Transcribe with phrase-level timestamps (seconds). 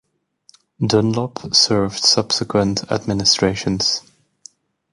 [0.83, 4.01] Dunlop served subsequent administrations.